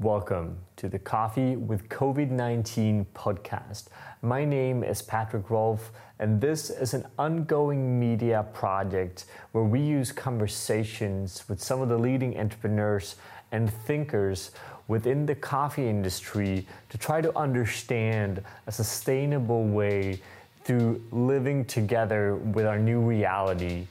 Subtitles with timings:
[0.00, 3.84] Welcome to the Coffee with COVID 19 podcast.
[4.22, 10.10] My name is Patrik Rolf, and this is an ongoing media project where we use
[10.10, 13.14] conversations with some of the leading entrepreneurs
[13.52, 14.50] and thinkers
[14.88, 20.20] within the coffee industry to try to understand a sustainable way
[20.64, 23.86] through living together with our new reality,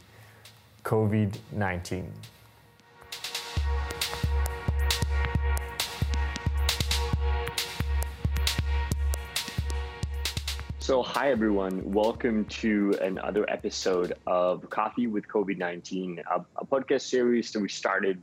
[0.84, 2.12] COVID 19.
[10.94, 11.92] So, hi everyone.
[11.92, 17.68] Welcome to another episode of Coffee with COVID 19, a, a, podcast series that we
[17.68, 18.22] started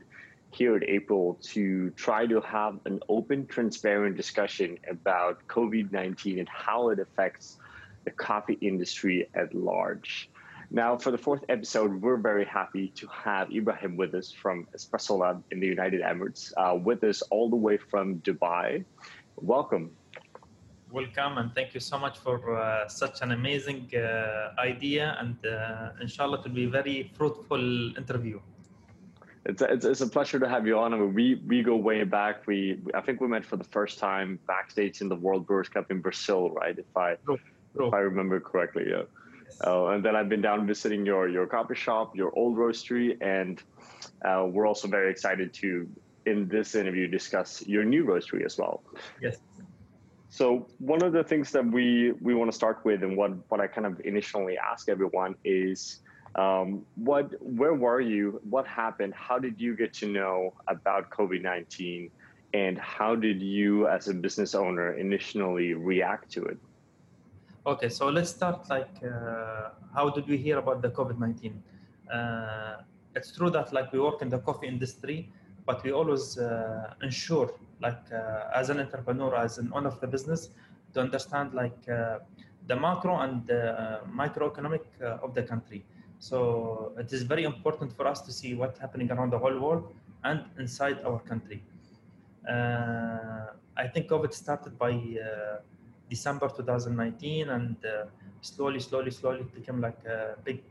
[0.53, 6.49] here in April to try to have an open, transparent discussion about COVID 19 and
[6.49, 7.59] how it affects
[8.05, 10.31] the coffee industry at large.
[10.71, 15.19] Now, for the fourth episode, we're very happy to have Ibrahim with us from Espresso
[15.19, 18.85] Lab in the United Emirates, uh, with us all the way from Dubai.
[19.35, 19.91] Welcome
[20.93, 25.91] welcome and thank you so much for uh, such an amazing uh, idea and uh,
[26.01, 28.41] inshallah it will be a very fruitful interview
[29.47, 30.93] it's a, it's, it's a pleasure to have you on.
[30.93, 32.47] I mean, we we go way back.
[32.47, 35.91] We I think we met for the first time backstage in the World Brewers Cup
[35.91, 36.79] in Brazil, right?
[36.79, 37.39] If I true,
[37.75, 37.89] true.
[37.89, 39.05] if I remember correctly, yeah.
[39.47, 39.61] Yes.
[39.67, 43.63] Uh, and then I've been down visiting your your coffee shop, your old roastery, and
[44.25, 45.89] uh, we're also very excited to
[46.27, 48.83] in this interview discuss your new roastery as well.
[49.23, 49.39] Yes.
[50.31, 53.61] So one of the things that we we want to start with, and what what
[53.61, 56.01] I kind of initially ask everyone is,
[56.37, 58.41] um, what where were you?
[58.49, 59.13] What happened?
[59.15, 62.11] How did you get to know about COVID nineteen?
[62.55, 66.59] And how did you, as a business owner, initially react to it?
[67.67, 71.61] Okay, so let's start like uh, how did we hear about the COVID nineteen?
[72.13, 72.77] Uh,
[73.17, 75.29] it's true that like we work in the coffee industry,
[75.67, 80.07] but we always uh, ensure like uh, as an entrepreneur, as an owner of the
[80.07, 80.51] business,
[80.95, 82.19] to understand like uh,
[82.67, 85.85] the macro and the microeconomic of the country.
[86.19, 89.95] So it is very important for us to see what's happening around the whole world
[90.25, 91.63] and inside our country.
[92.47, 93.47] Uh,
[93.77, 95.61] I think COVID started by uh,
[96.11, 98.05] December 2019, and uh,
[98.43, 100.63] slowly, slowly, slowly it became like a big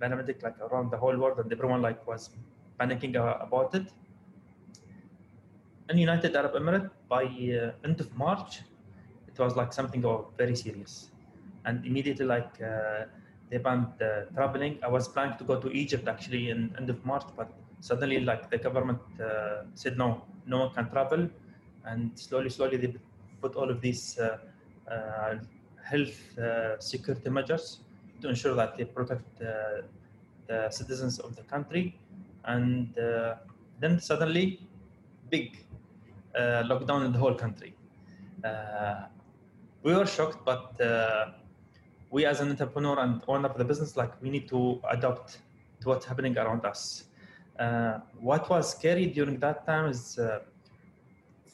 [0.00, 2.30] pandemic, like around the whole world, and everyone like was
[2.80, 3.88] panicking about it
[5.90, 8.60] in United Arab Emirates by uh, end of March,
[9.26, 10.02] it was like something
[10.36, 11.10] very serious,
[11.64, 13.04] and immediately like uh,
[13.50, 14.78] they banned uh, traveling.
[14.82, 17.50] I was planning to go to Egypt actually in end of March, but
[17.80, 21.28] suddenly like the government uh, said no, no one can travel,
[21.86, 22.94] and slowly, slowly they
[23.40, 24.38] put all of these uh,
[24.90, 25.36] uh,
[25.82, 26.18] health
[26.80, 27.80] security measures
[28.20, 31.98] to ensure that they protect the citizens of the country,
[32.44, 32.94] and
[33.80, 34.60] then suddenly
[35.30, 35.64] big
[36.70, 37.74] lockdown in the whole country.
[38.44, 39.06] Uh,
[39.82, 41.26] we were shocked, but uh,
[42.10, 45.38] we as an entrepreneur and owner of the business, like we need to adapt
[45.80, 47.04] to what's happening around us.
[48.28, 50.02] what was scary during that time is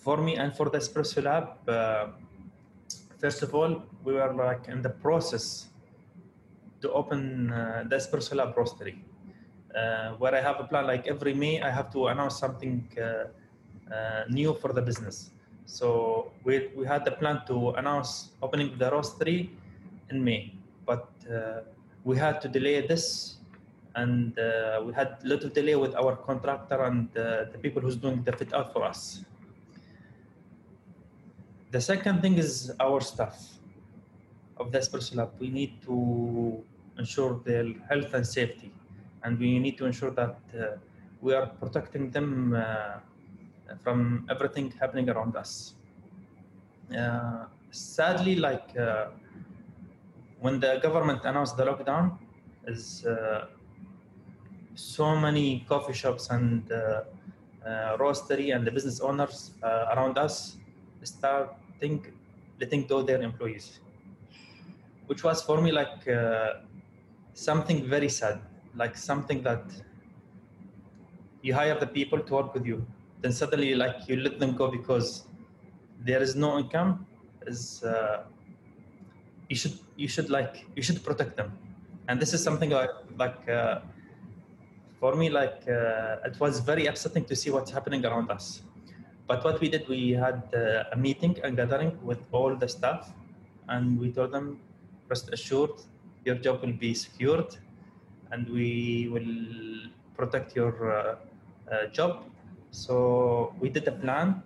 [0.04, 1.46] for me and for the Espresso Lab,
[3.18, 5.68] first of all, we were like in the process
[6.84, 8.96] to open uh, the Espresso Lab roastery,
[9.74, 13.02] uh, where I have a plan like every May I have to announce something uh,
[13.02, 13.24] uh,
[14.28, 15.30] new for the business.
[15.66, 19.50] So we, we had the plan to announce opening the roastery
[20.10, 20.54] in May,
[20.86, 21.60] but uh,
[22.04, 23.36] we had to delay this
[23.96, 27.96] and uh, we had a little delay with our contractor and uh, the people who's
[27.96, 29.24] doing the fit out for us.
[31.70, 33.36] The second thing is our staff
[34.58, 35.30] of the Espresso Lab.
[35.40, 36.62] We need to
[36.98, 38.70] ensure their health and safety,
[39.24, 40.76] and we need to ensure that uh,
[41.20, 43.00] we are protecting them uh,
[43.82, 45.74] from everything happening around us.
[46.96, 49.06] Uh, sadly, like uh,
[50.40, 52.18] when the government announced the lockdown,
[52.66, 53.46] is uh,
[54.74, 57.02] so many coffee shops and uh,
[57.66, 60.56] uh, roastery and the business owners uh, around us
[61.02, 62.04] start starting
[62.60, 63.80] letting go their employees,
[65.06, 66.06] which was for me like
[67.34, 68.40] something very sad,
[68.74, 69.64] like something that
[71.42, 72.86] you hire the people to work with you
[73.24, 75.08] then suddenly like you let them go because
[76.08, 76.90] there is no income
[77.52, 78.24] is uh,
[79.48, 81.50] you should you should like you should protect them.
[82.08, 83.80] And this is something like like uh,
[85.00, 88.46] for me like uh, it was very upsetting to see what's happening around us.
[89.26, 93.10] But what we did we had uh, a meeting and gathering with all the staff
[93.68, 94.60] and we told them
[95.08, 95.76] rest assured
[96.26, 97.56] your job will be secured
[98.32, 99.32] and we will
[100.18, 101.16] protect your uh,
[101.72, 102.24] uh, job
[102.74, 104.42] So we did a plan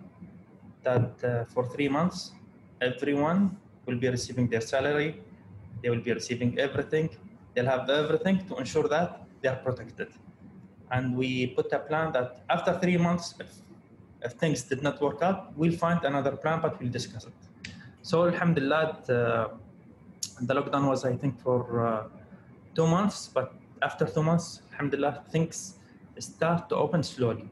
[0.83, 2.31] that uh, for three months,
[2.79, 5.19] everyone will be receiving their salary,
[5.81, 7.09] they will be receiving everything,
[7.53, 10.09] they'll have everything to ensure that they are protected.
[10.91, 13.51] And we put a plan that after three months, if,
[14.21, 17.33] if things did not work out, we'll find another plan, but we'll discuss it.
[18.03, 19.47] So, Alhamdulillah, uh,
[20.41, 22.07] the lockdown was, I think, for uh,
[22.75, 25.79] two months, but after two months, Alhamdulillah, things
[26.19, 27.49] start to open slowly.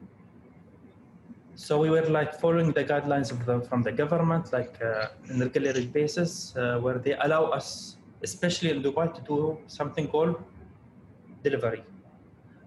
[1.64, 5.38] So we were like following the guidelines of the, from the government, like uh, a
[5.38, 10.36] regular basis, uh, where they allow us, especially in Dubai, to do something called
[11.42, 11.82] delivery.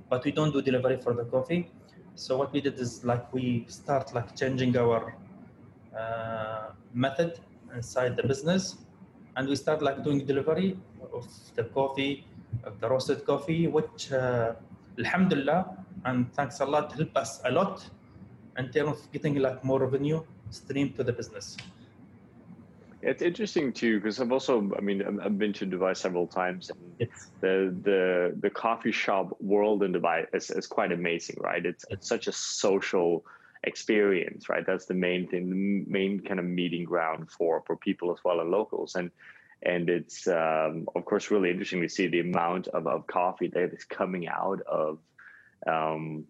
[0.09, 1.71] But we don't do delivery for the coffee.
[2.15, 5.15] So what we did is like we start like changing our
[5.97, 7.39] uh, method
[7.73, 8.75] inside the business,
[9.37, 10.77] and we start like doing delivery
[11.13, 12.25] of the coffee,
[12.65, 14.51] of the roasted coffee, which uh,
[14.99, 17.89] Alhamdulillah, and thanks a lot, help us a lot
[18.61, 20.19] in terms of getting like more revenue
[20.49, 21.57] stream to the business.
[23.03, 26.79] It's interesting too because I've also, I mean, I've been to Dubai several times, and
[26.99, 27.31] yes.
[27.43, 27.55] the
[27.87, 31.65] the the coffee shop world in Dubai is, is quite amazing, right?
[31.65, 33.25] It's it's such a social
[33.63, 34.65] experience, right?
[34.65, 38.39] That's the main thing, the main kind of meeting ground for for people as well
[38.39, 39.09] and locals, and
[39.63, 43.73] and it's um, of course really interesting to see the amount of, of coffee that
[43.73, 44.99] is coming out of
[45.65, 46.25] um,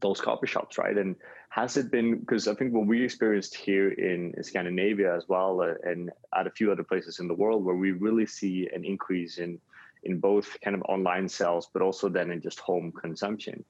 [0.00, 0.96] those coffee shops, right?
[0.96, 1.16] And
[1.50, 5.74] has it been because I think what we experienced here in, Scandinavia as well, uh,
[5.82, 9.38] and at a few other places in the world, where we really see an increase
[9.38, 9.60] in
[10.04, 13.64] in both kind of online sales, but also then in just home consumption.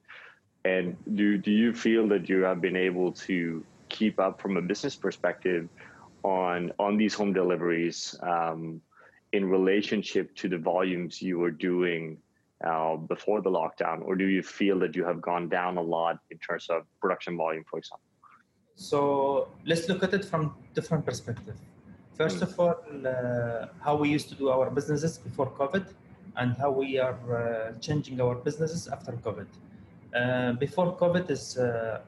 [0.63, 4.61] And do do you feel that you have been able to keep up from a
[4.61, 5.67] business perspective
[6.21, 8.79] on on these home deliveries um,
[9.33, 12.19] in relationship to the volumes you were doing
[12.63, 16.19] uh, before the lockdown, or do you feel that you have gone down a lot
[16.29, 18.07] in terms of production volume, for example?
[18.75, 21.55] So let's look at it from different perspective.
[22.15, 22.43] First mm.
[22.43, 25.85] of all, uh, how we used to do our businesses before COVID,
[26.37, 29.47] and how we are uh, changing our businesses after COVID.
[30.15, 32.01] Uh, before COVID is uh,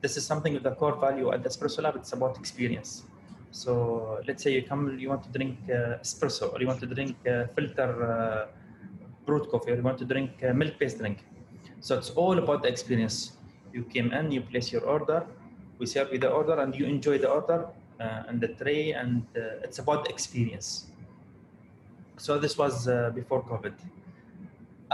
[0.00, 1.96] this is something with the core value at the Espresso Lab.
[1.96, 3.02] It's about experience.
[3.52, 6.86] So let's say you come, you want to drink uh, espresso, or you want to
[6.86, 7.16] drink
[7.56, 8.48] filter
[9.30, 11.18] brewed coffee or you want to drink uh, milk-based drink.
[11.86, 13.16] So it's all about the experience.
[13.76, 15.20] You came in, you place your order,
[15.78, 17.58] we serve you the order, and you enjoy the order
[18.00, 20.68] uh, and the tray, and uh, it's about the experience.
[22.24, 23.74] So this was uh, before COVID.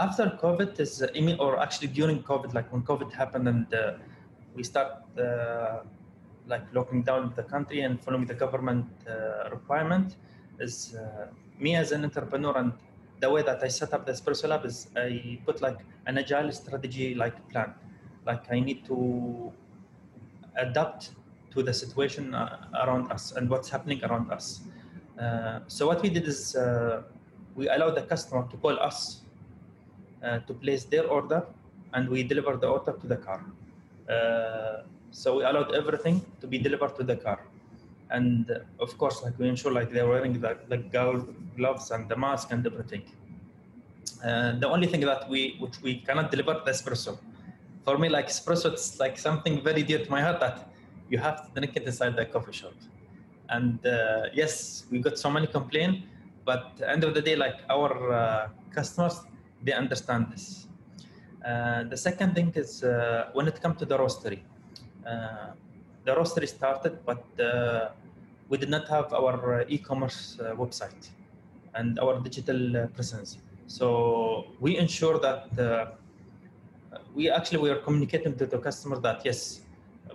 [0.05, 3.93] After COVID is, uh, or actually during COVID, like when COVID happened and uh,
[4.55, 4.91] we start
[6.53, 8.85] like locking down the country and following the government
[9.51, 10.15] requirement,
[10.65, 10.95] is
[11.63, 12.71] me as an entrepreneur and
[13.19, 16.51] the way that I set up the Espresso Lab is I put like an agile
[16.51, 17.73] strategy like plan.
[18.25, 19.51] Like I need to
[20.55, 21.11] adapt
[21.51, 24.61] to the situation uh, around us and what's happening around us.
[25.19, 27.03] Uh, so what we did is uh,
[27.55, 29.21] we allowed the customer to call us
[30.23, 31.45] uh, to place their order
[31.93, 33.43] and we deliver the order to the car.
[34.09, 37.39] Uh, so we allowed everything to be delivered to the car
[38.09, 40.77] and uh, of course like we ensure like they're wearing the, the
[41.57, 43.03] gloves and the mask and everything.
[44.23, 47.17] Uh, the only thing that we which we cannot deliver the espresso.
[47.85, 50.69] For me like espresso it's like something very dear to my heart that
[51.09, 52.73] you have to drink it inside the coffee shop.
[53.49, 55.99] And uh, yes we got so many complaints
[56.45, 59.21] but end of the day like our uh, customers
[59.63, 60.67] they understand this.
[61.45, 62.83] Uh, the second thing is
[63.33, 64.39] when it comes to the roastery.
[65.03, 67.23] The roastery started, but
[68.49, 71.09] we did not have our uh, e-commerce uh, website
[71.75, 73.37] and our digital presence.
[73.67, 75.97] So we ensure that
[77.13, 79.61] we actually we are communicating to the customer that yes,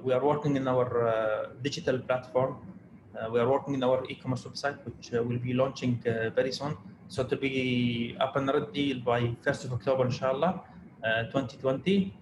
[0.02, 2.56] we are working in our digital platform.
[3.32, 6.00] we are working in our e-commerce website, which will be launching
[6.38, 6.76] very soon.
[7.08, 10.62] So to be up and ready by 1st of October, inshallah,
[11.04, 12.14] uh, 2020,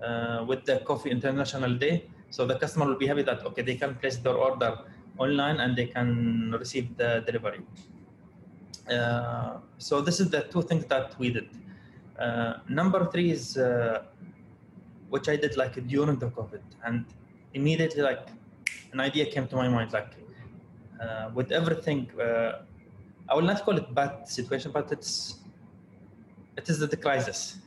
[0.00, 2.08] uh, with the Coffee International Day.
[2.30, 4.78] So the customer will be happy that okay, they can place their order
[5.18, 7.60] online and they can receive the delivery.
[8.90, 11.48] Uh, so this is the two things that we did.
[12.18, 14.02] Uh, number three is uh,
[15.08, 17.04] which I did like during the COVID, and
[17.54, 18.26] immediately like
[18.92, 20.12] an idea came to my mind like
[21.00, 22.10] uh, with everything.
[22.18, 22.62] Uh,
[23.28, 25.36] I will not call it bad situation, but it's
[26.56, 27.58] it is the crisis.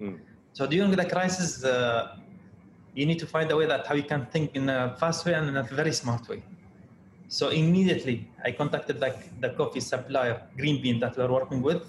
[0.00, 0.18] Mm.
[0.52, 2.16] So during the crisis, uh,
[2.94, 5.34] you need to find a way that how you can think in a fast way
[5.34, 6.42] and in a very smart way.
[7.38, 11.82] So immediately I contacted like the coffee supplier, Green Bean, that we're working with,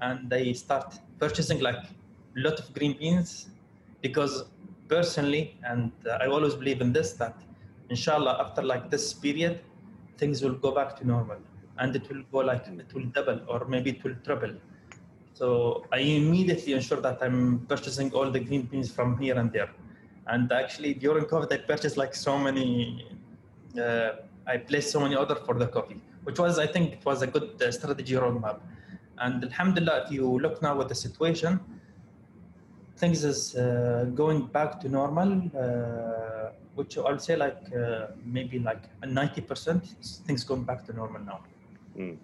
[0.00, 1.82] and they start purchasing like
[2.36, 3.48] a lot of green beans
[4.00, 4.44] because
[4.86, 7.36] personally, and uh, I always believe in this that,
[7.88, 9.60] inshallah, after like this period,
[10.18, 11.38] things will go back to normal,
[11.78, 14.54] and it will go like it will double or maybe it will triple.
[15.34, 19.70] So I immediately ensure that I'm purchasing all the green beans from here and there.
[20.28, 23.08] And actually, during COVID, I purchased like so many.
[23.76, 24.10] Uh,
[24.46, 27.26] I placed so many orders for the coffee, which was, I think, it was a
[27.26, 28.60] good uh, strategy roadmap.
[29.18, 31.60] And Alhamdulillah, if you look now at the situation,
[32.96, 38.82] things is uh, going back to normal, uh, which I'll say like uh, maybe like
[39.02, 41.40] 90% things going back to normal now.
[41.96, 42.16] Mm.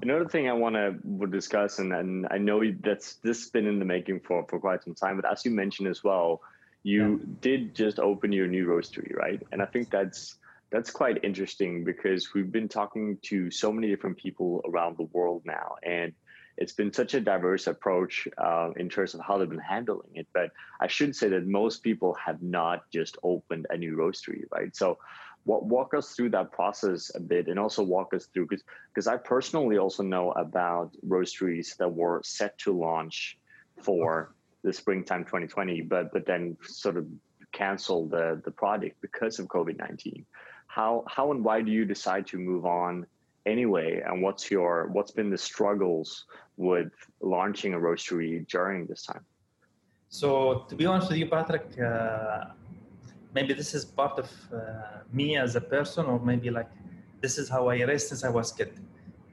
[0.00, 3.80] Another thing I want to discuss, and, and I know that's this has been in
[3.80, 6.40] the making for, for quite some time, but as you mentioned as well,
[6.82, 7.34] you yeah.
[7.40, 9.42] did just open your new roastery, right?
[9.52, 10.36] And I think that's
[10.70, 15.42] that's quite interesting because we've been talking to so many different people around the world
[15.44, 16.12] now, and
[16.58, 20.26] it's been such a diverse approach uh, in terms of how they've been handling it.
[20.34, 24.74] But I should say that most people have not just opened a new roastery, right?
[24.74, 24.98] So
[25.44, 29.16] walk us through that process a bit and also walk us through because because I
[29.16, 33.38] personally also know about roasteries that were set to launch
[33.82, 34.34] for
[34.68, 37.04] the springtime 2020 but but then sort of
[37.60, 40.24] cancel the the project because of COVID-19
[40.78, 43.06] how how and why do you decide to move on
[43.46, 44.02] anyway?
[44.06, 46.08] And what's your what's been the struggles
[46.56, 49.24] with launching a roastery during this time?
[50.20, 52.52] So to be honest with you Patrik uh,
[53.34, 54.58] maybe this is part of uh,
[55.12, 56.70] me as a person or maybe like
[57.20, 58.72] this is how i raised since i was kid.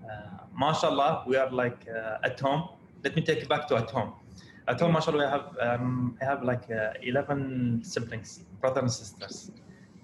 [0.03, 2.63] Uh, mashallah we are like uh, at home.
[3.03, 4.13] Let me take you back to at home
[4.67, 8.31] at home mashallah i have um, i have like uh, 11 siblings
[8.61, 9.51] brothers and sisters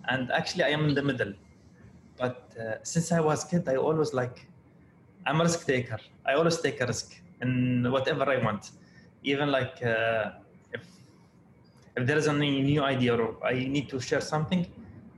[0.10, 1.34] and actually i am in the middle
[2.18, 4.38] but uh, since i was kid i always like
[5.26, 7.08] i'm a risk taker i always take a risk
[7.42, 7.52] in
[7.96, 8.72] whatever i want
[9.24, 10.32] even like uh,
[11.96, 14.66] if there is any new idea or I need to share something,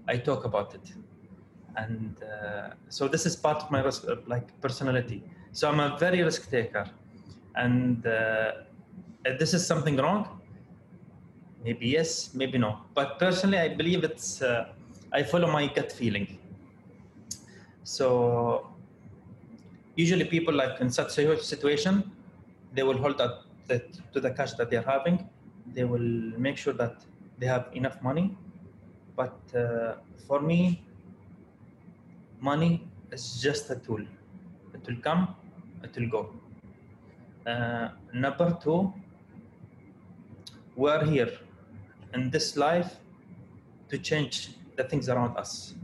[0.08, 0.94] I talk about it.
[1.76, 5.24] And uh, so this is part of my risk, like personality.
[5.52, 6.86] So I'm a very risk taker.
[7.56, 8.73] And uh, if
[9.24, 10.42] this is something wrong,
[11.64, 12.80] maybe yes, maybe no.
[12.94, 14.70] But personally, I believe it's, uh,
[15.12, 16.40] I follow my gut feeling.
[17.84, 18.70] So
[19.96, 22.12] usually people like in such a situation,
[22.74, 25.30] they will hold up to the cash that they're having
[25.68, 27.04] they will make sure that
[27.40, 28.36] they have enough money.
[29.16, 29.96] But uh,
[30.28, 30.84] for me,
[32.40, 34.02] money is just a tool.
[34.74, 35.36] It will come,
[35.84, 36.34] it will go.
[37.46, 38.94] Uh, number two,
[40.76, 41.32] we are here
[42.14, 42.96] in this life
[43.90, 45.76] to change the things around us,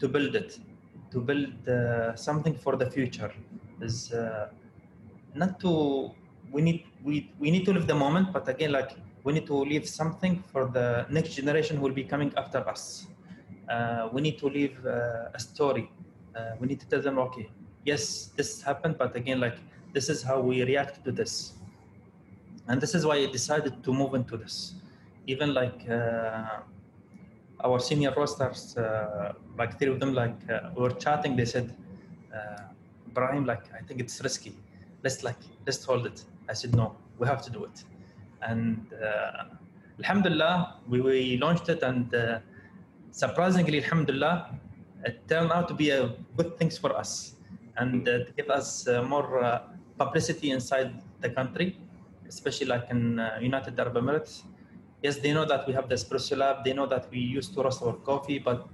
[0.00, 0.58] to build it,
[1.10, 3.32] to build uh, something for the future.
[3.80, 4.48] Is uh,
[5.34, 6.12] not to
[6.52, 8.92] we need we we need to live the moment, but again, like
[9.24, 13.06] we need to leave something for the next generation who will be coming after us.
[13.68, 15.90] Uh, we need to leave uh, a story.
[16.36, 17.48] Uh, we need to tell them, okay,
[17.84, 19.56] yes, this happened, but again, like
[19.92, 21.54] this is how we react to this,
[22.68, 24.74] and this is why I decided to move into this.
[25.26, 26.60] Even like uh,
[27.60, 31.36] our senior roasters, uh, like three of them, like uh, we were chatting.
[31.36, 31.74] They said,
[33.14, 34.54] "Brian, like I think it's risky.
[35.02, 37.84] Let's like let's hold it." I said, "No, we have to do it."
[38.50, 39.44] and uh,
[40.00, 40.54] alhamdulillah
[40.88, 42.38] we, we launched it and uh,
[43.10, 44.34] surprisingly alhamdulillah
[45.04, 46.02] it turned out to be a
[46.36, 47.34] good things for us
[47.76, 49.62] and uh, to give us uh, more uh,
[49.98, 50.90] publicity inside
[51.20, 51.68] the country
[52.28, 54.42] especially like in uh, united arab emirates
[55.02, 57.62] yes they know that we have the espresso lab they know that we used to
[57.62, 58.66] roast our coffee but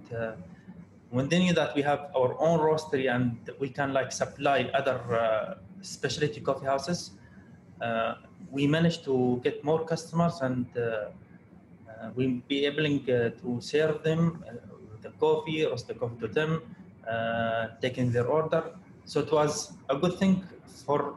[1.11, 4.97] when they knew that we have our own roastery and we can like supply other
[5.83, 7.13] specialty coffee houses
[8.51, 14.03] we managed to get more customers and uh, uh, we'll be able uh, to serve
[14.03, 14.45] them
[15.03, 16.63] the coffee, roast the coffee to them,
[17.81, 18.73] taking their order.
[19.05, 20.45] So it was a good thing
[20.87, 21.17] for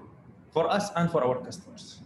[0.52, 2.02] for us and for our customers.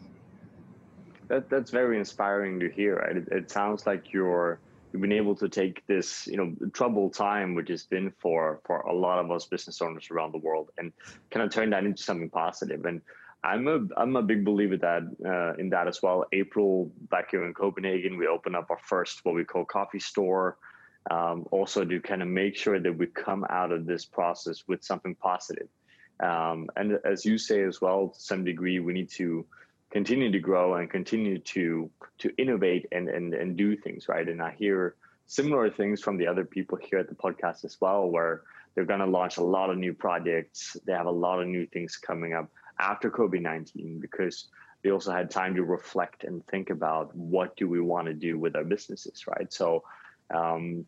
[1.27, 2.97] That that's very inspiring to hear.
[2.97, 3.17] Right?
[3.17, 4.59] It, it sounds like you're
[4.91, 8.79] you've been able to take this you know troubled time which has been for for
[8.79, 10.93] a lot of us business owners around the world and
[11.29, 12.85] kind of turn that into something positive.
[12.85, 13.01] and
[13.43, 16.25] I'm a I'm a big believer that uh, in that as well.
[16.33, 20.57] April back here in Copenhagen, we open up our first what we call coffee store.
[21.09, 24.83] Um, also to kind of make sure that we come out of this process with
[24.83, 25.69] something positive.
[26.19, 29.45] Um, and as you say as well, to some degree, we need to
[29.91, 31.89] continue to grow and continue to
[32.19, 34.27] to innovate and and and do things right.
[34.27, 34.95] And I hear
[35.27, 38.43] similar things from the other people here at the podcast as well, where
[38.75, 40.77] they're going to launch a lot of new projects.
[40.85, 44.47] They have a lot of new things coming up after COVID 19 because
[44.83, 48.37] they also had time to reflect and think about what do we want to do
[48.37, 49.51] with our businesses, right?
[49.51, 49.83] So
[50.33, 50.85] um,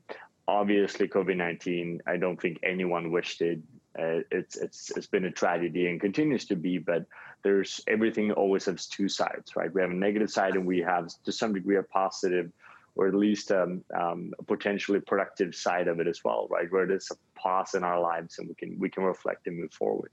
[0.47, 2.01] obviously, COVID nineteen.
[2.05, 3.59] I don't think anyone wished it.
[3.97, 7.05] Uh, it's it's it's been a tragedy and continues to be, but
[7.43, 9.73] there's everything always has two sides, right?
[9.73, 12.51] We have a negative side and we have to some degree a positive
[12.95, 16.71] or at least um, um, a potentially productive side of it as well, right?
[16.71, 19.73] Where there's a pause in our lives and we can we can reflect and move
[19.73, 20.11] forward.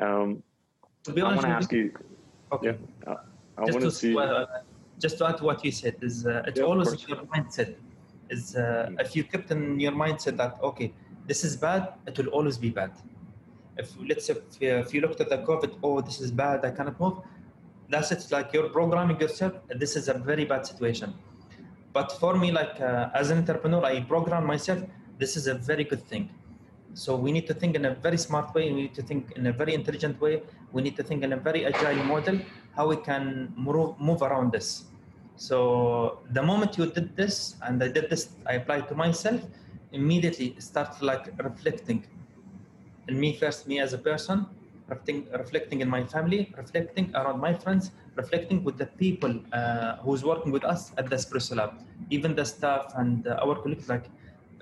[0.00, 0.42] Um,
[1.04, 1.92] to be honest, I want to ask you-
[2.52, 2.66] okay.
[2.68, 3.16] Yeah, uh,
[3.58, 4.16] I just want to to see.
[4.16, 4.46] uh,
[5.00, 7.74] just to add to what you said is uh, it's Yeah, always your mindset
[8.30, 9.00] is uh, Mm.
[9.00, 10.92] if you kept in your mindset that okay
[11.26, 12.92] this is bad it will always be bad.
[13.76, 16.64] If let's say if, uh, if you looked at the covid oh this is bad
[16.64, 17.18] i cannot move
[17.88, 19.52] that's it like you're programming yourself
[19.82, 21.14] this is a very bad situation.
[21.92, 24.80] But for me like uh, as an entrepreneur i program myself
[25.18, 26.28] this is a very good thing.
[26.94, 29.46] So we need to think in a very smart way we need to think in
[29.46, 32.38] a very intelligent way we need to think in a very agile model
[32.76, 34.84] how we can move, move around this.
[35.36, 39.40] So the moment you did this and i did this i applied to myself
[39.92, 42.04] immediately start like reflecting
[43.08, 44.46] in me first me as a person
[44.88, 50.24] reflecting, reflecting in my family reflecting around my friends reflecting with the people uh, who's
[50.24, 51.72] working with us at the espresso lab.
[52.10, 54.04] Even the staff and uh, our colleagues like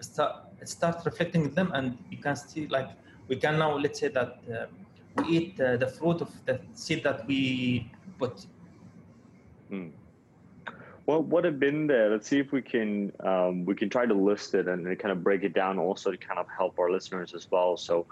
[0.00, 0.32] start
[0.64, 2.90] start reflecting with them and you can see like
[3.28, 4.66] we can now let's say that uh,
[5.16, 8.46] we eat uh, the fruit of the seed that we put
[11.10, 12.08] What what have been there?
[12.08, 15.24] Let's see if we can um, we can try to list it and kind of
[15.24, 17.76] break it down also to kind of help our listeners as well.
[17.76, 18.06] So,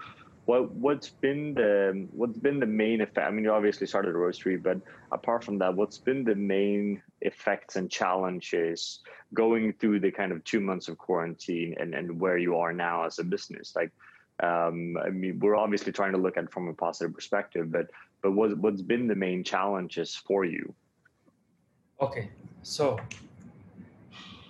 [0.47, 3.25] what what's been the what's been the main effect?
[3.25, 4.81] I mean, you obviously started a roastery, but
[5.13, 8.99] apart from that, what's been the main effects and challenges
[9.33, 13.05] going through the kind of two months of quarantine and and where you are now
[13.05, 13.77] as a business?
[13.77, 13.93] Like,
[14.43, 17.93] um, I mean, we're obviously trying to look at it from a positive perspective, but
[18.23, 20.75] but what what's been the main challenges for you?
[22.01, 22.31] Okay,
[22.77, 22.99] so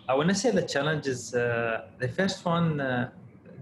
[0.09, 3.11] I want to say the challenge is uh, the first one uh,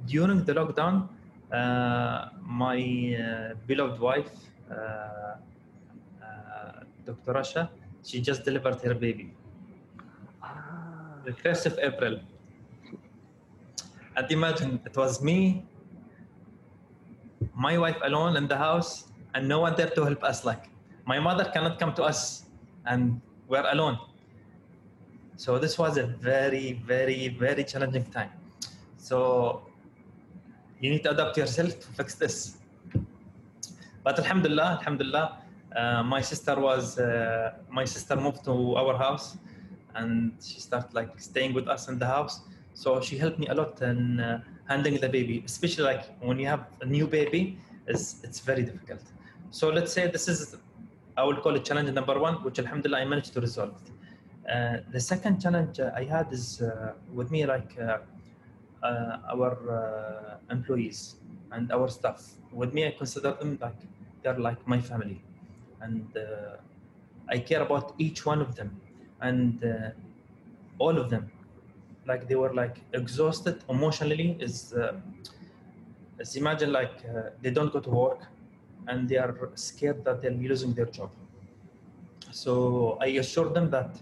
[0.07, 1.09] during the lockdown.
[1.53, 4.31] Uh, my uh, beloved wife,
[4.71, 5.37] uh, uh,
[7.05, 7.33] Dr.
[7.35, 7.69] Rasha,
[8.05, 9.33] she just delivered her baby
[11.27, 12.21] the first of April.
[14.17, 15.67] And imagine it was me,
[17.55, 20.45] my wife alone in the house, and no one there to help us.
[20.45, 20.71] Like
[21.05, 22.47] my mother cannot come to us,
[22.87, 23.99] and we're alone.
[25.37, 28.31] So this was a very, very, very challenging time.
[28.97, 29.67] So
[30.81, 32.57] you need to adapt yourself to fix this.
[34.03, 35.43] But Alhamdulillah, Alhamdulillah,
[35.75, 39.37] uh, my sister was uh, my sister moved to our house,
[39.95, 42.41] and she started like staying with us in the house.
[42.75, 46.47] So she helped me a lot in uh, handling the baby, especially like when you
[46.47, 49.01] have a new baby, it's, it's very difficult.
[49.51, 50.57] So let's say this is,
[51.17, 53.75] I will call it challenge number one, which Alhamdulillah I managed to resolve.
[53.75, 53.96] Uh,
[54.93, 57.99] the second challenge uh, I had is uh, with me like uh,
[58.83, 61.17] uh, our uh, employees
[61.53, 62.23] and our staff.
[62.53, 63.79] With me, I consider them like
[64.23, 65.23] they're like my family,
[65.81, 66.57] and uh,
[67.29, 68.81] I care about each one of them,
[69.21, 69.91] and uh,
[70.79, 71.31] all of them.
[72.07, 74.37] Like they were like exhausted emotionally.
[74.41, 75.01] Is uh,
[76.35, 78.21] imagine like uh, they don't go to work,
[78.87, 81.11] and they are scared that they'll be losing their job.
[82.31, 83.99] So I assure them that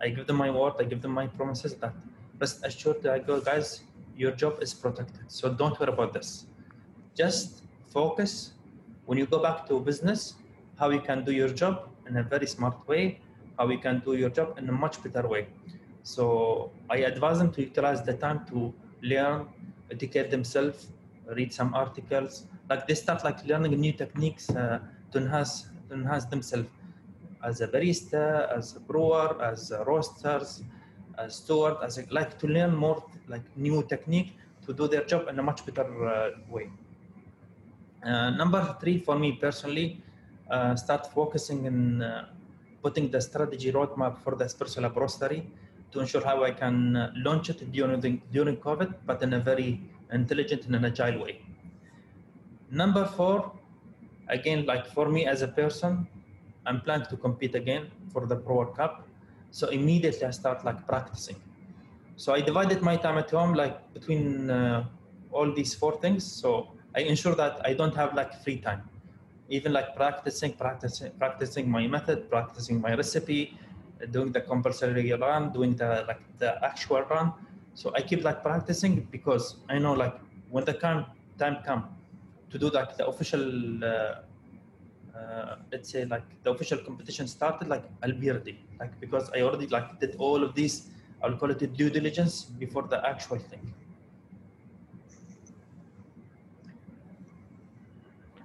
[0.00, 1.94] I give them my word, I give them my promises that
[2.38, 3.80] rest assured I go, guys,
[4.16, 5.30] your job is protected.
[5.30, 6.46] So don't worry about this.
[7.14, 8.52] Just focus
[9.06, 10.34] when you go back to business,
[10.78, 13.20] how you can do your job in a very smart way,
[13.58, 15.46] how you can do your job in a much better way.
[16.02, 19.46] So I advise them to utilize the time to learn,
[19.90, 20.88] educate themselves,
[21.34, 22.44] read some articles.
[22.68, 24.80] Like they start like learning new techniques uh,
[25.12, 26.68] to enhance to enhance themselves
[27.48, 28.24] as a barista,
[28.58, 30.62] as a brewer, as a roasters,
[31.18, 34.30] as steward, as a, like to learn more like new technique
[34.66, 36.66] to do their job in a much better uh, way.
[38.04, 40.02] Uh, number three for me personally,
[40.50, 42.26] uh, start focusing in uh,
[42.82, 45.40] putting the strategy roadmap for the Espresso Lab Roastery
[45.92, 49.40] to ensure how I can uh, launch it during the, during COVID, but in a
[49.40, 49.80] very
[50.12, 51.42] intelligent and an agile way.
[52.70, 53.52] Number four,
[54.28, 56.06] again, like for me as a person,
[56.66, 59.06] I'm planning to compete again for the Brewers Cup.
[59.50, 61.36] So immediately I start like practicing.
[62.16, 64.84] So I divided my time at home like between uh,
[65.30, 66.24] all these four things.
[66.24, 68.82] So I ensure that I don't have like free time.
[69.48, 73.56] Even like practicing, practicing, practicing my method, practicing my recipe,
[74.10, 77.32] doing the compulsory run, doing the like the actual run.
[77.74, 80.16] So I keep like practicing because I know like
[80.50, 81.06] when the time
[81.38, 81.84] time come
[82.50, 84.22] to do like the official uh,
[85.16, 89.40] uh, let's say like the official competition started, like I'll be ready, like because I
[89.40, 90.88] already like did all of these.
[91.22, 93.72] I'll call it due diligence before the actual thing.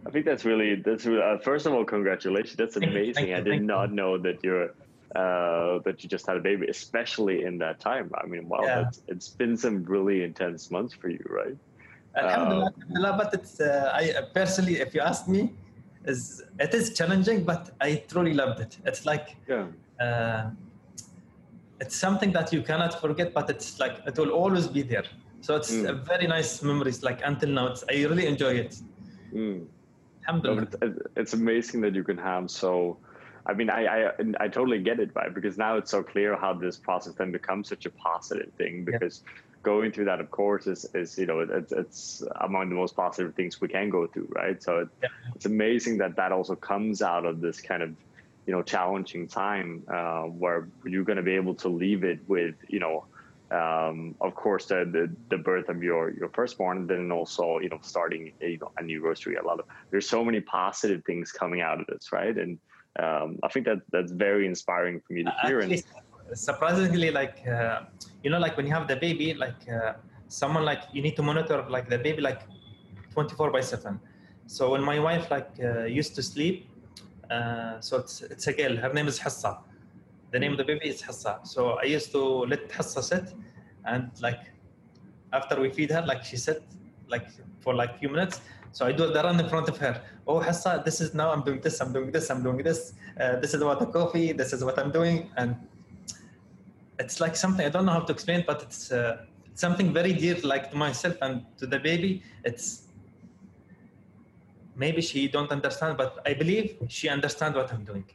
[0.05, 2.55] I think that's really that's really, uh, first of all, congratulations.
[2.55, 3.29] That's amazing.
[3.29, 3.95] You, I did not you.
[3.95, 4.73] know that you're
[5.15, 8.09] uh, that you just had a baby, especially in that time.
[8.15, 8.89] I mean, wow, yeah.
[9.07, 11.57] it's been some really intense months for you, right?
[12.15, 15.53] Alhamdulillah, uh, but it's uh, I personally, if you ask me,
[16.05, 18.77] is it is challenging, but I truly loved it.
[18.85, 19.67] It's like yeah.
[19.99, 20.49] Uh,
[21.79, 25.05] it's something that you cannot forget, but it's like it will always be there.
[25.41, 25.89] So it's mm.
[25.89, 27.03] a very nice memories.
[27.03, 28.79] Like until now, it's, I really enjoy it.
[29.33, 29.65] Mm.
[30.27, 30.67] Alhamdulillah.
[30.81, 32.97] It's, it's amazing that you can have so.
[33.47, 35.33] I mean, I, I I totally get it, right?
[35.33, 38.85] Because now it's so clear how this process then becomes such a positive thing.
[38.85, 39.31] Because yeah.
[39.63, 43.35] Going through that, of course, is, is you know it's it's among the most positive
[43.35, 44.61] things we can go through, right?
[44.61, 45.09] So it, yeah.
[45.35, 47.95] it's amazing that that also comes out of this kind of
[48.45, 52.55] you know challenging time uh, where you're going to be able to leave it with
[52.67, 53.05] you know
[53.51, 57.69] um, of course the, the, the birth of your your firstborn and then also you
[57.69, 61.03] know starting a, you know, a new roastery a lot of there's so many positive
[61.05, 62.57] things coming out of this right and
[62.99, 65.83] um, i think that that's very inspiring for me to hear Actually, and
[66.33, 67.81] surprisingly like uh,
[68.23, 69.93] you know like when you have the baby like uh,
[70.27, 72.41] someone like you need to monitor like the baby like
[73.13, 73.99] 24 by 7
[74.47, 76.69] so when my wife like uh, used to sleep
[77.29, 79.61] uh, so it's, it's a girl her name is hassa
[80.31, 81.45] the name of the baby is Hassa.
[81.45, 83.33] So I used to let Hassa sit
[83.85, 84.39] and like
[85.33, 86.63] after we feed her, like she sit
[87.09, 87.27] like
[87.59, 88.39] for like few minutes.
[88.71, 90.01] So I do the run in front of her.
[90.25, 92.93] Oh Hassa, this is now I'm doing this, I'm doing this, I'm doing this.
[93.19, 95.29] Uh, this is what the coffee, this is what I'm doing.
[95.35, 95.55] And
[97.01, 99.25] it's like something I don't know how to explain, but it's uh,
[99.65, 102.11] something very dear like to myself and to the baby.
[102.49, 102.65] It's
[104.83, 108.05] maybe she don't understand, but I believe she understand what I'm doing.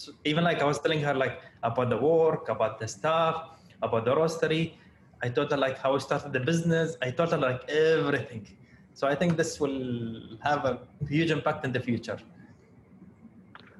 [0.00, 1.36] So even like I was telling her like
[1.70, 3.34] about the work, about the staff,
[3.86, 4.64] about the roastery.
[5.22, 6.88] I told her like how I started the business.
[7.06, 8.44] I told her like everything.
[8.98, 9.80] So I think this will
[10.48, 10.74] have a
[11.08, 12.18] huge impact in the future.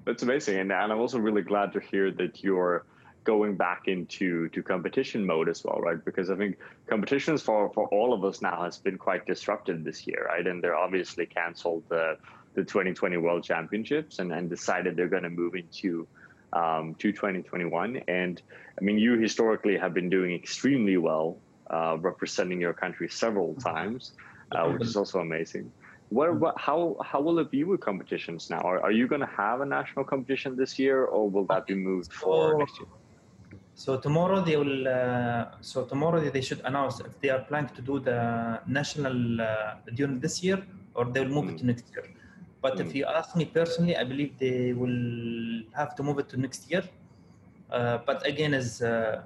[0.06, 2.84] That's amazing, and, and I'm also really glad to hear that you're
[3.24, 6.02] going back into to competition mode as well, right?
[6.04, 10.06] Because I think competitions for for all of us now has been quite disruptive this
[10.06, 10.46] year, right?
[10.46, 12.18] And they're obviously canceled the
[12.54, 16.06] the 2020 World Championships and, and decided they're going to move into
[16.52, 18.02] um, to 2021.
[18.08, 18.40] And
[18.78, 24.12] I mean, you historically have been doing extremely well, uh, representing your country several times,
[24.52, 25.72] uh, which is also amazing.
[26.10, 28.60] What, what, how, how will it be with competitions now?
[28.60, 31.74] Are, are you going to have a national competition this year, or will that be
[31.74, 32.88] moved for next year?
[33.74, 34.86] So tomorrow they will.
[34.86, 39.74] Uh, so tomorrow they should announce if they are planning to do the national uh,
[39.94, 41.54] during this year, or they will move mm.
[41.54, 42.04] it to next year.
[42.62, 42.86] But mm.
[42.86, 46.70] if you ask me personally, I believe they will have to move it to next
[46.70, 46.84] year.
[47.70, 49.22] Uh, but again, as uh,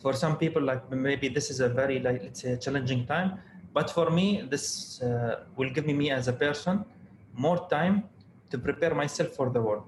[0.00, 3.38] for some people, like maybe this is a very like let's say challenging time.
[3.72, 6.84] But for me, this uh, will give me, me as a person
[7.32, 8.04] more time
[8.50, 9.84] to prepare myself for the world.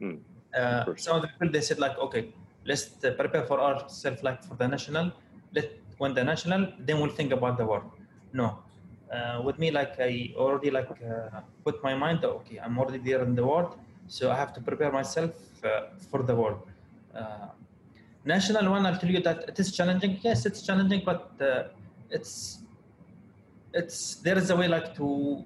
[0.00, 0.18] Mm.
[0.98, 2.32] some of the people they said like, okay,
[2.64, 5.12] let's uh, prepare for ourselves like for the national.
[5.52, 7.90] Let when the national, then we'll think about the world.
[8.32, 8.58] No,
[9.14, 13.22] uh, with me like i already like uh, put my mind okay i'm already there
[13.22, 13.70] in the world
[14.08, 15.32] so i have to prepare myself
[15.64, 16.60] uh, for the world.
[17.14, 17.48] Uh,
[18.24, 20.18] national one i'll tell you that it is challenging.
[20.22, 21.64] Yes it's challenging but uh,
[22.10, 22.58] it's
[23.72, 25.44] it's there is a way like to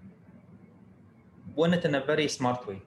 [1.55, 2.81] win it in a very smart way.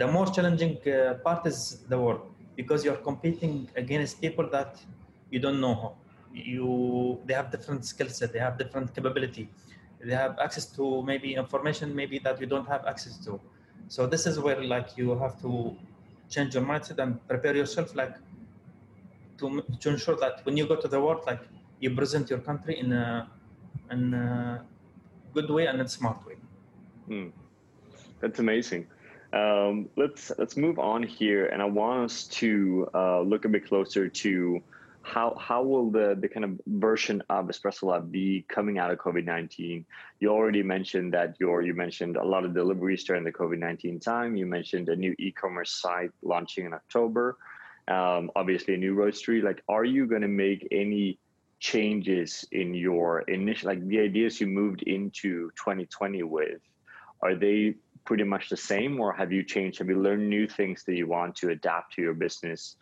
[0.00, 0.78] The more challenging
[1.24, 1.58] part is
[1.90, 2.22] the world
[2.56, 4.80] because you're competing against people that
[5.30, 5.96] you don't know
[6.36, 9.48] you they have different skill set they have different capability.
[10.00, 13.40] They have access to maybe information maybe that you don't have access to.
[13.88, 15.76] So this is where like you have to
[16.28, 18.16] change your mindset and prepare yourself like
[19.38, 21.40] to, to ensure that when you go to the world like
[21.80, 23.30] you present your country in a
[23.90, 24.64] in a
[25.32, 26.36] good way and a smart way.
[27.08, 27.32] Mm.
[28.20, 28.86] that's amazing
[29.36, 33.66] um, let's let's move on here and i want us to uh, look a bit
[33.66, 34.62] closer to
[35.06, 38.98] how how will the the kind of version of Espresso Lab be coming out of
[38.98, 39.86] COVID nineteen?
[40.18, 44.00] You already mentioned that your you mentioned a lot of deliveries during the COVID nineteen
[44.00, 44.36] time.
[44.36, 47.36] You mentioned a new e commerce site launching in October.
[47.86, 49.44] Um, obviously, a new roastery.
[49.44, 51.20] Like, are you going to make any
[51.60, 56.60] changes in your initial like the ideas you moved into 2020 with?
[57.22, 59.78] Are they pretty much the same, or have you changed?
[59.78, 62.76] Have you learned new things that you want to adapt to your business?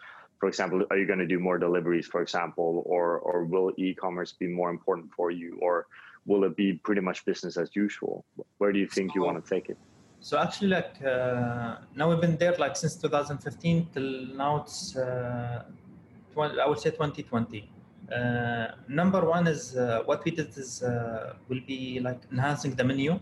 [0.45, 4.33] for example, are you going to do more deliveries, for example, or or will e-commerce
[4.33, 5.87] be more important for you, or
[6.27, 8.25] will it be pretty much business as usual?
[8.59, 9.79] Where do you think you want to take it?
[10.21, 14.11] So actually, like uh, now we've been there like since 2015 till
[14.43, 15.65] now it's uh,
[16.35, 17.71] 20, I would say 2020.
[18.15, 18.67] Uh,
[19.01, 23.19] number one is uh, what we did is uh, will be like enhancing the menu,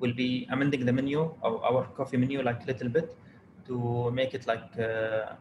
[0.00, 3.16] will be amending the menu our coffee menu like a little bit
[3.66, 5.34] to make it like uh,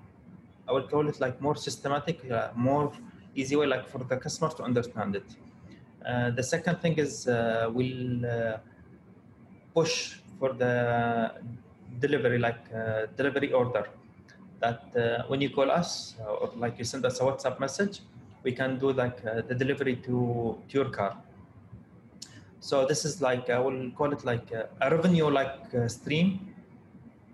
[0.68, 2.92] I would call it like more systematic, uh, more
[3.36, 5.26] easy way like for the customers to understand it.
[6.06, 8.58] Uh, the second thing is uh, we'll uh,
[9.74, 11.34] push for the
[12.00, 13.88] delivery, like uh, delivery order.
[14.60, 18.00] That when you call us or like you send us a WhatsApp message,
[18.44, 21.18] we can do like the delivery to, to your car.
[22.70, 26.28] So this is like I will call it like a, a revenue like uh, stream.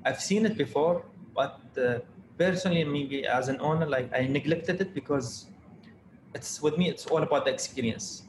[0.03, 1.99] I've seen it before, but uh,
[2.39, 5.45] personally, maybe as an owner, like I neglected it because
[6.33, 6.89] it's with me.
[6.89, 8.23] It's all about the experience.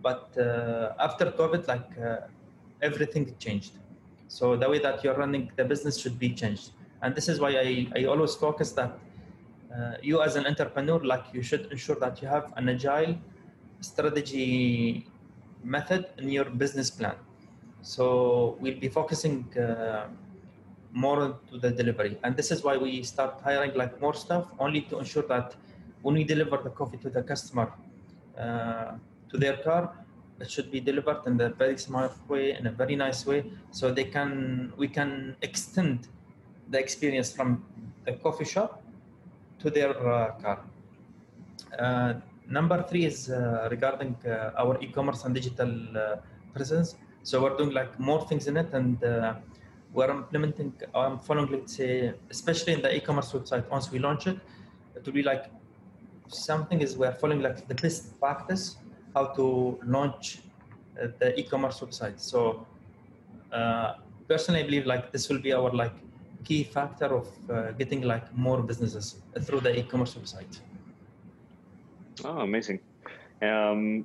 [0.00, 2.20] But uh, after COVID, like uh,
[2.80, 3.72] everything changed.
[4.28, 6.70] So the way that you're running the business should be changed.
[7.02, 8.98] And this is why I, I always focus that
[9.76, 13.18] uh, you as an entrepreneur, like you should ensure that you have an agile
[13.82, 15.06] strategy
[15.62, 17.16] method in your business plan.
[17.82, 20.08] So we'll be focusing uh,
[20.92, 22.18] more to the delivery.
[22.22, 25.54] And this is why we start hiring like more staff only to ensure that
[26.02, 27.72] when we deliver the coffee to the customer,
[28.38, 28.92] uh,
[29.28, 29.94] to their car,
[30.40, 33.92] it should be delivered in a very smart way, in a very nice way, so
[33.92, 36.08] they can we can extend
[36.70, 37.62] the experience from
[38.06, 38.82] the coffee shop
[39.58, 40.64] to their uh, car.
[41.78, 42.14] Uh,
[42.50, 46.16] number three is uh, regarding uh, our e-commerce and digital uh,
[46.54, 46.96] presence.
[47.22, 48.98] So we're doing like more things in it, and
[49.92, 50.72] we're implementing.
[50.94, 53.68] I'm following, let's say, especially in the e-commerce website.
[53.68, 54.38] Once we launch it,
[54.96, 55.44] it will be like
[56.28, 58.76] something is we're following like the best practice
[59.14, 60.38] how to launch
[61.00, 62.20] uh, the e-commerce website.
[62.20, 62.66] So
[63.52, 63.94] uh,
[64.28, 65.92] personally, I believe like this will be our like
[66.44, 70.60] key factor of uh, getting like more businesses through the e-commerce website.
[72.24, 72.80] Oh, amazing.
[73.42, 74.04] Um,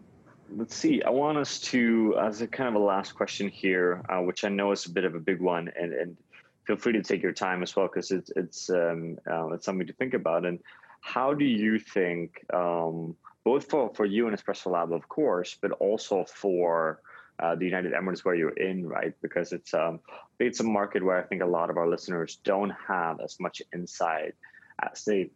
[0.56, 1.01] let's see.
[1.04, 4.49] I want us to, as a kind of a last question here, uh, which I
[4.49, 6.17] know is a bit of a big one, and, and
[6.65, 9.88] feel free to take your time as well because it's it's um, uh, it's something
[9.88, 10.45] to think about.
[10.45, 10.60] And
[11.01, 15.71] how do you think um, both for, for you and Espresso Lab, of course, but
[15.73, 17.01] also for
[17.39, 19.13] uh, the United Emirates where you're in, right?
[19.21, 19.99] Because it's um,
[20.39, 23.62] it's a market where I think a lot of our listeners don't have as much
[23.73, 24.36] insight
[24.82, 25.30] as they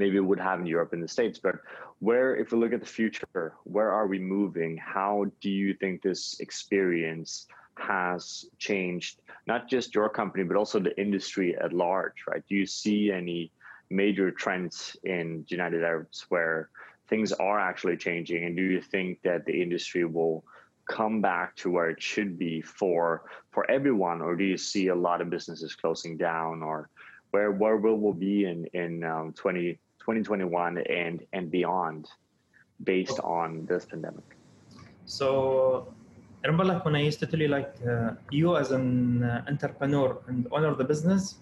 [0.00, 1.38] maybe it would have in Europe and the States.
[1.38, 1.56] But
[2.00, 4.72] where, if we look at the future, where are we moving?
[4.78, 10.98] How do you think this experience has changed not just your company but also the
[11.00, 12.18] industry at large?
[12.26, 12.42] Right?
[12.48, 13.52] Do you see any
[13.90, 16.70] major trends in United Arabs where
[17.08, 18.44] things are actually changing?
[18.46, 20.44] And do you think that the industry will
[20.90, 24.94] come back to where it should be for for everyone, or do you see a
[24.94, 26.88] lot of businesses closing down, or
[27.30, 32.08] where where will we be in in um, 20, 2021 and and beyond,
[32.84, 34.36] based on this pandemic?
[35.04, 35.92] So
[36.42, 39.44] I remember like when I used to tell you like uh, you as an uh,
[39.48, 41.36] entrepreneur and owner of the business,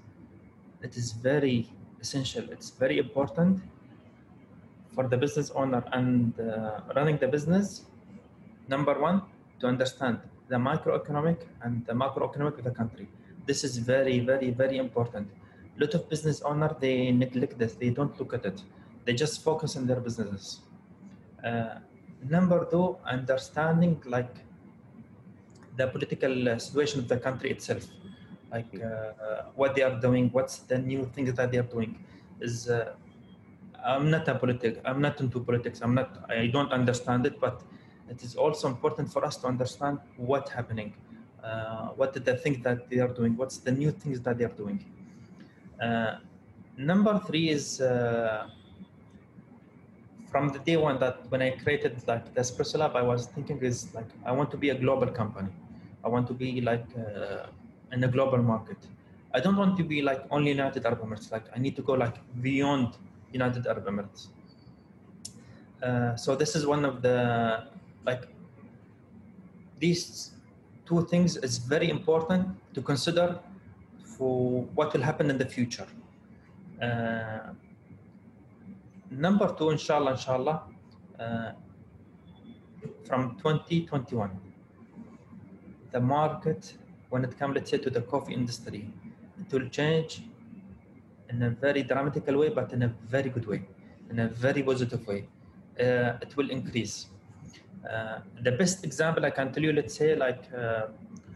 [0.82, 2.44] it is very essential.
[2.50, 3.62] It's very important
[4.94, 7.84] for the business owner and uh, running the business.
[8.68, 9.22] Number one,
[9.60, 10.18] to understand
[10.48, 13.06] the microeconomic and the macroeconomic of the country.
[13.46, 15.28] This is very, very, very important.
[15.78, 17.74] Lot of business owners they neglect this.
[17.74, 18.62] They don't look at it.
[19.04, 20.60] They just focus on their businesses.
[21.44, 21.76] Uh,
[22.28, 24.34] number two, understanding like
[25.76, 27.86] the political uh, situation of the country itself
[28.50, 32.04] like uh, what they are doing, what's the new things that they are doing.
[32.40, 32.94] Is uh,
[33.84, 34.80] I'm not a politic.
[34.84, 35.80] I'm not into politics.
[35.82, 36.24] I'm not.
[36.28, 37.62] I don't understand it, but
[38.08, 40.94] it is also important for us to understand what's happening,
[41.42, 44.56] uh, what the things that they are doing, what's the new things that they are
[44.62, 44.84] doing.
[45.80, 46.16] Uh,
[46.76, 48.48] number three is uh,
[50.30, 53.58] from the day one that when I created like the Espresso Lab, I was thinking
[53.62, 55.50] is like I want to be a global company.
[56.04, 57.46] I want to be like uh,
[57.92, 58.78] in a global market.
[59.34, 61.30] I don't want to be like only United Arab Emirates.
[61.30, 62.96] Like I need to go like beyond
[63.32, 64.28] United Arab Emirates.
[65.82, 67.64] Uh, so this is one of the
[68.04, 68.28] like
[69.78, 70.32] these
[70.86, 73.38] two things is very important to consider
[74.18, 75.86] for what will happen in the future.
[76.82, 77.52] Uh,
[79.10, 80.62] number two, inshallah, inshallah,
[81.18, 81.52] uh,
[83.06, 84.30] from 2021,
[85.92, 86.74] the market
[87.08, 88.90] when it comes, let's say, to the coffee industry,
[89.40, 90.22] it will change
[91.30, 93.62] in a very dramatical way, but in a very good way,
[94.10, 95.26] in a very positive way.
[95.80, 97.06] Uh, it will increase.
[97.88, 100.86] Uh, the best example I can tell you, let's say, like uh,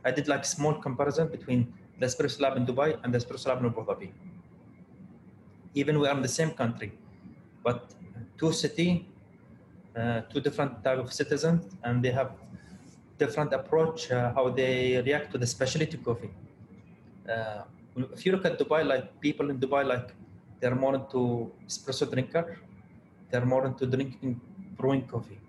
[0.05, 3.59] I did like small comparison between the Espresso Lab in Dubai and the Espresso Lab
[3.61, 4.11] in Abu Dhabi.
[5.81, 6.91] Even we are in the same country,
[7.67, 7.95] but
[8.38, 8.88] two city,
[9.97, 12.31] uh, two different type of citizens, and they have
[13.23, 16.33] different approach uh, how they react to the specialty coffee.
[17.35, 17.62] Uh,
[18.17, 20.09] if you look at Dubai, like people in Dubai, like
[20.59, 22.45] they're more into espresso drinker,
[23.31, 24.41] they're more into drinking
[24.77, 25.41] brewing coffee.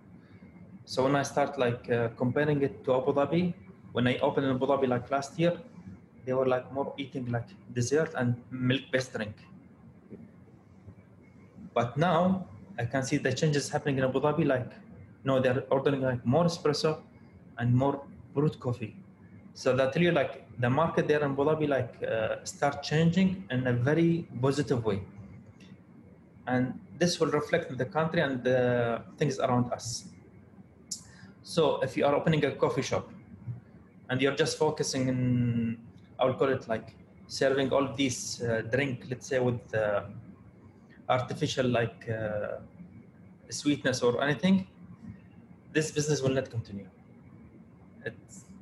[0.86, 3.44] So when I start like uh, comparing it to Abu Dhabi,
[3.94, 5.54] when I opened in Abu Dhabi like last year,
[6.26, 9.36] they were like more eating like dessert and milk-based drink.
[11.74, 14.46] But now I can see the changes happening in Abu Dhabi.
[14.46, 14.72] Like,
[15.24, 17.02] no, they're ordering like more espresso
[17.58, 18.96] and more brewed coffee.
[19.54, 23.68] So that really like the market there in Abu Dhabi like uh, start changing in
[23.68, 25.02] a very positive way,
[26.48, 30.06] and this will reflect in the country and the things around us.
[31.44, 33.12] So if you are opening a coffee shop
[34.10, 35.78] and you're just focusing in,
[36.20, 36.96] I will call it like
[37.28, 40.04] serving all these uh, drink, let's say with uh,
[41.10, 42.58] artificial like uh,
[43.50, 44.68] sweetness or anything,
[45.72, 46.88] this business will not continue.
[48.06, 48.16] It,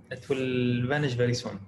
[0.09, 1.59] it will vanish very soon.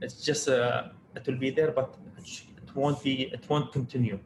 [0.00, 4.18] It's just, uh, it will be there, but it won't be, it won't continue.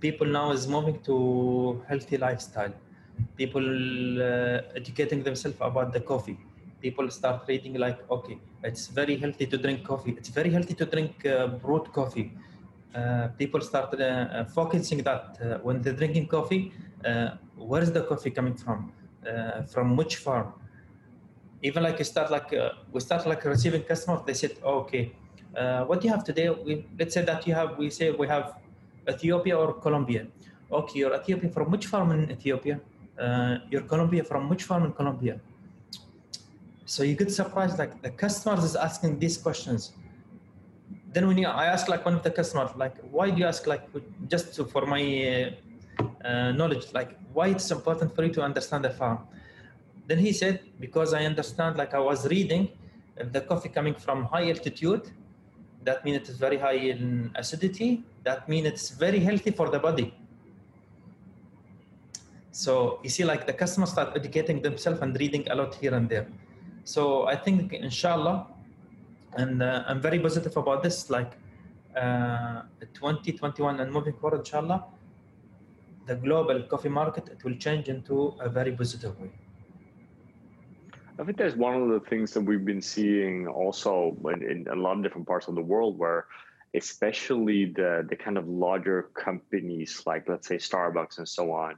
[0.00, 2.72] People now is moving to healthy lifestyle.
[3.36, 6.38] People uh, educating themselves about the coffee.
[6.80, 10.12] People start reading like, okay, it's very healthy to drink coffee.
[10.18, 12.32] It's very healthy to drink uh, brewed coffee.
[12.94, 16.72] Uh, people start uh, focusing that uh, when they're drinking coffee,
[17.04, 18.92] uh, where is the coffee coming from?
[19.26, 20.52] Uh, from which farm?
[21.62, 22.50] Even like you start like
[22.92, 24.20] we start like receiving customers.
[24.26, 25.12] They said, oh, okay,
[25.88, 26.48] what do you have today?
[26.50, 27.78] We, let's say that you have.
[27.78, 28.54] We say we have
[29.08, 30.26] Ethiopia or Colombia.
[30.70, 32.80] Okay, you're Ethiopia from which farm in Ethiopia?
[33.70, 35.40] you're Colombia from which farm in Colombia?
[36.86, 39.92] So you get surprised, like the customers is asking these questions
[41.16, 43.66] then when you, I ask like one of the customers, like, why do you ask
[43.66, 43.84] like
[44.28, 45.02] just to, for my
[45.98, 49.20] uh, uh, knowledge, like why it's important for you to understand the farm?
[50.08, 52.68] Then he said, because I understand, like I was reading,
[53.32, 55.10] the coffee coming from high altitude,
[55.84, 58.04] that means it is very high in acidity.
[58.24, 60.12] That means it's very healthy for the body.
[62.50, 66.10] So you see, like the customers start educating themselves and reading a lot here and
[66.10, 66.26] there.
[66.86, 68.46] So I think, inshallah,
[69.36, 71.10] and uh, I'm very positive about this.
[71.10, 71.32] Like
[71.96, 72.62] uh,
[72.94, 74.84] 2021 and moving forward, inshallah,
[76.06, 79.30] the global coffee market it will change into a very positive way.
[81.18, 84.76] I think that's one of the things that we've been seeing also in, in a
[84.76, 86.26] lot of different parts of the world, where
[86.74, 91.74] especially the the kind of larger companies like let's say Starbucks and so on.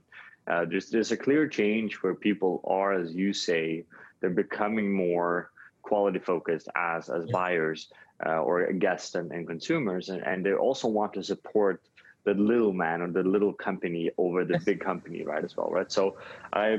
[0.46, 3.84] Uh, there's there's a clear change where people are, as you say,
[4.20, 5.50] they're becoming more
[5.82, 7.88] quality focused as as buyers
[8.26, 11.80] uh, or guests and, and consumers and, and they also want to support
[12.24, 15.90] the little man or the little company over the big company right as well right?
[15.90, 16.16] So
[16.52, 16.78] i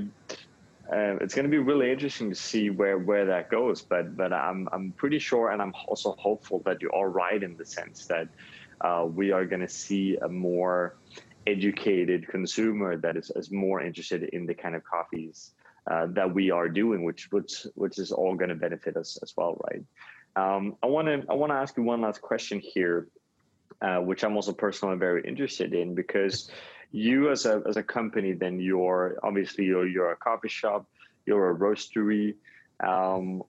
[0.91, 4.33] uh, it's going to be really interesting to see where where that goes but but
[4.33, 8.07] i'm i'm pretty sure and i'm also hopeful that you are right in the sense
[8.07, 8.27] that
[8.81, 10.95] uh, we are going to see a more
[11.45, 15.51] educated consumer that is, is more interested in the kind of coffees
[15.89, 19.33] uh, that we are doing, which which which is all going to benefit us as
[19.35, 19.83] well, right?
[20.35, 23.07] Um, I want to I want to ask you one last question here,
[23.81, 26.51] uh, which I'm also personally very interested in because
[26.91, 30.85] you as a as a company, then you're obviously you're you're a coffee shop,
[31.25, 32.35] you're a roastery.
[32.81, 33.43] Um,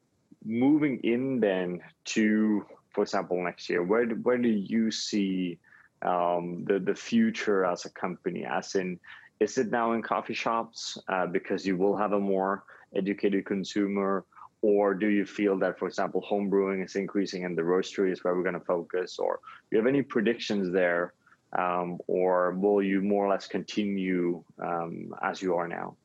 [0.45, 5.59] moving in then to, for example, next year, where do, where do you see
[6.03, 8.45] um, the the future as a company?
[8.45, 8.99] As in,
[9.41, 14.25] is it now in coffee shops uh, because you will have a more educated consumer?
[14.63, 18.23] Or do you feel that, for example, home brewing is increasing and the roastery is
[18.23, 19.19] where we're going to focus?
[19.19, 21.15] Or do you have any predictions there?
[21.59, 25.97] Um, or will you more or less continue um, as you are now?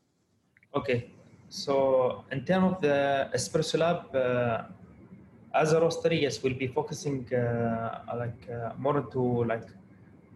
[0.74, 1.12] Okay.
[1.50, 4.64] So, in terms of the Espresso Lab, uh,
[5.54, 9.68] as a roastery, yes, we'll be focusing uh, like uh, more to like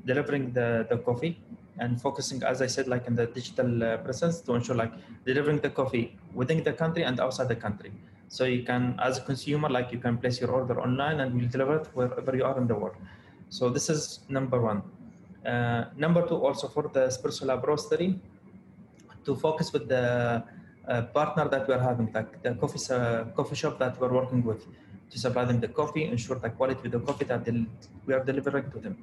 [0.06, 1.40] delivering the, the coffee
[1.80, 4.94] and focusing, as I said, like in the digital uh, presence to ensure like
[5.26, 7.92] delivering the coffee within the country and outside the country.
[8.28, 11.50] So you can, as a consumer, like you can place your order online and we'll
[11.50, 12.96] deliver it wherever you are in the world.
[13.50, 14.84] So this is number one.
[15.46, 18.20] Uh, number two, also for the Espresso Lab Roastery,
[19.26, 20.44] to focus with the
[20.88, 24.68] uh, partner that we're having, like the coffee, uh, coffee shop that we're working with,
[25.10, 27.48] to supply them the coffee, ensure the quality of the coffee that
[28.06, 28.96] we are delivering to them.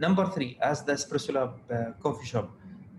[0.00, 2.48] Number three, as the Espresso Lab uh, coffee shop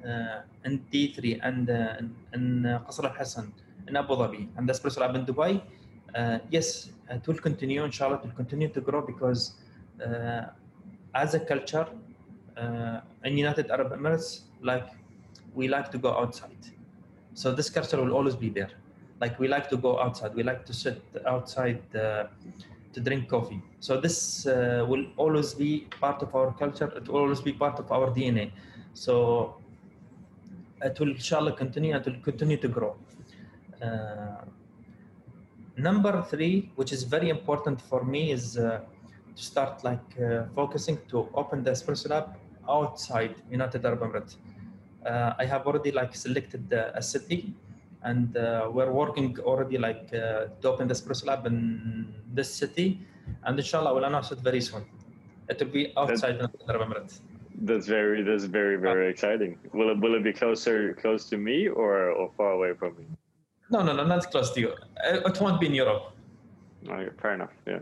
[0.06, 1.96] uh, in D3 and uh,
[2.34, 3.52] in, Qasr Al Hosn
[3.88, 5.62] in Abu Dhabi and the Espresso Lab in Dubai,
[6.52, 7.84] yes, it will continue.
[7.84, 9.56] Inshallah, it will continue to grow because
[11.16, 11.88] as a culture
[13.26, 14.88] in United Arab Emirates, like
[15.56, 16.64] we like to go outside.
[17.34, 18.70] So this culture will always be there.
[19.20, 20.36] Like we like to go outside.
[20.36, 22.26] We like to sit outside uh,
[22.94, 23.62] to drink coffee.
[23.80, 26.92] So this uh, will always be part of our culture.
[26.96, 28.52] It will always be part of our DNA.
[28.94, 29.58] So
[30.82, 31.96] it will inshallah continue.
[31.96, 32.96] It will continue to grow.
[33.82, 34.46] Uh,
[35.78, 38.82] number three, which is very important for me, is uh,
[39.36, 42.38] to start like uh, focusing to open the espresso lab
[42.70, 44.36] outside United Arab Emirates.
[45.06, 47.56] Uh, I have already like selected a city,
[48.04, 53.00] and uh, we're working already like uh, to open the espresso lab in this city,
[53.44, 54.84] and inshallah we'll announce it very soon.
[55.50, 57.20] It will be outside United Arab Emirates.
[57.64, 59.58] That's very that's very very exciting.
[59.74, 63.06] Will it will it be closer close to me or, or far away from me?
[63.70, 64.74] No, no, no, not close to you.
[65.06, 66.14] It won't be in Europe.
[66.90, 67.52] Okay, fair enough.
[67.68, 67.80] Yeah,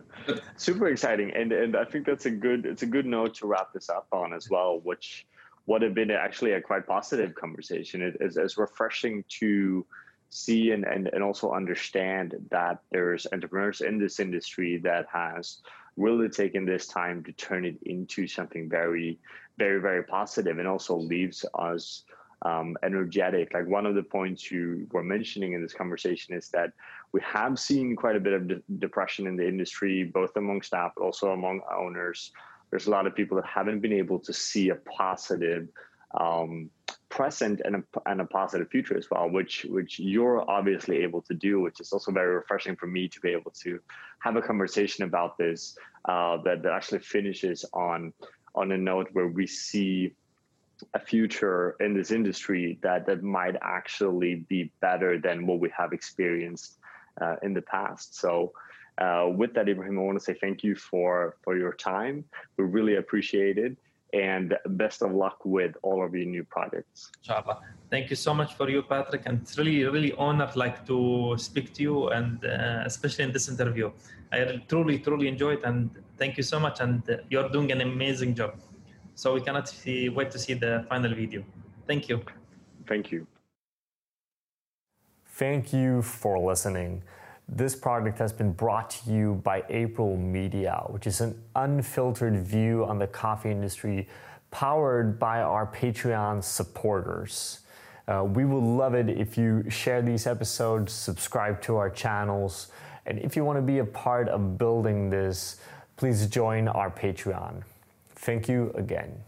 [0.57, 3.72] super exciting, and and I think that's a good it's a good note to wrap
[3.74, 4.82] this up on as well.
[4.84, 5.26] Which
[5.67, 8.01] would have been actually a quite positive conversation.
[8.01, 9.86] It is refreshing to
[10.30, 15.61] see and, and and also understand that there's entrepreneurs in this industry that has
[15.97, 19.19] really taken this time to turn it into something very
[19.57, 22.03] very very positive and also leaves us
[22.43, 23.53] um, energetic.
[23.53, 26.71] Like one of the points you were mentioning in this conversation is that
[27.11, 30.93] we have seen quite a bit of de- depression in the industry, both among staff,
[30.95, 32.32] but also among owners.
[32.69, 35.67] There's a lot of people that haven't been able to see a positive
[36.19, 36.69] um,
[37.20, 41.34] present and a, and a positive future as well, which which you're obviously able to
[41.47, 43.72] do, which is also very refreshing for me to be able to
[44.26, 45.78] have a conversation about this
[46.11, 48.13] uh, that, that actually finishes on
[48.55, 50.13] on a note where we see
[50.93, 55.91] a future in this industry that that might actually be better than what we have
[55.91, 56.72] experienced
[57.22, 58.07] uh, in the past.
[58.24, 58.53] So.
[59.07, 62.15] Uh, with that, Ibrahim, I want to say thank you for for your time.
[62.57, 63.74] We really appreciate it,
[64.14, 67.12] and best of luck with all of your new projects.
[67.22, 67.60] Inshallah.
[67.89, 71.74] Thank you so much for you, Patrik, and it's really really honored like to speak
[71.76, 73.91] to you, and uh, especially in this interview.
[74.32, 75.66] I truly truly enjoyed, it.
[75.66, 76.82] and thank you so much.
[76.82, 78.60] And uh, you're doing an amazing job.
[79.16, 81.43] So we cannot see, wait to see the final video.
[81.88, 82.22] Thank you.
[82.88, 83.28] Thank you.
[85.26, 87.03] Thank you for listening.
[87.52, 92.86] This product has been brought to you by April Media, which is an unfiltered view
[92.86, 94.08] on the coffee industry
[94.52, 97.62] powered by our Patreon supporters.
[98.08, 102.68] Uh, we would love it if you share these episodes, subscribe to our channels,
[103.08, 105.58] and if you want to be a part of building this,
[105.97, 107.64] please join our Patreon.
[108.16, 109.24] Thank you again.